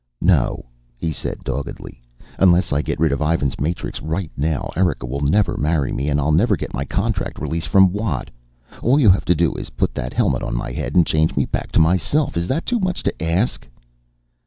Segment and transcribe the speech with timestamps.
[0.19, 0.65] "No,"
[0.97, 2.01] he said doggedly.
[2.39, 6.19] "Unless I get rid of Ivan's matrix right now, Erika will never marry me and
[6.19, 8.31] I'll never get my contract release from Watt.
[8.81, 11.45] All you have to do is put that helmet on my head and change me
[11.45, 12.35] back to myself.
[12.35, 13.67] Is that too much to ask?"